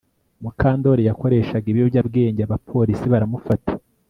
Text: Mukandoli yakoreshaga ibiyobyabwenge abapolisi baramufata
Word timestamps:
Mukandoli 0.43 1.01
yakoreshaga 1.09 1.65
ibiyobyabwenge 1.69 2.41
abapolisi 2.43 3.05
baramufata 3.13 3.71